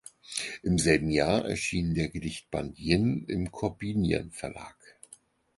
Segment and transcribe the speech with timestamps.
[0.63, 4.75] Im selben Jahr erschien der Gedichtband "Yin" im Korbinian Verlag.